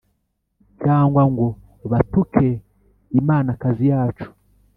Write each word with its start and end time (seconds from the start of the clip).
Cyangwa 0.81 1.21
ngo 1.31 1.47
batuke 1.91 2.47
imanakazi 3.19 3.83
yacu 3.91 4.27